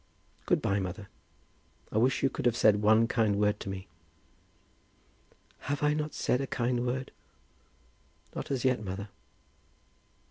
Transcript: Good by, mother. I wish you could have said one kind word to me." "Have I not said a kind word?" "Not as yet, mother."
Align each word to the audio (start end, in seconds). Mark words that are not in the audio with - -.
Good 0.47 0.63
by, 0.63 0.79
mother. 0.79 1.09
I 1.91 1.99
wish 1.99 2.23
you 2.23 2.31
could 2.31 2.47
have 2.47 2.57
said 2.57 2.81
one 2.81 3.07
kind 3.07 3.35
word 3.35 3.59
to 3.59 3.69
me." 3.69 3.85
"Have 5.69 5.83
I 5.83 5.93
not 5.93 6.15
said 6.15 6.41
a 6.41 6.47
kind 6.47 6.87
word?" 6.87 7.11
"Not 8.33 8.49
as 8.49 8.65
yet, 8.65 8.83
mother." 8.83 9.09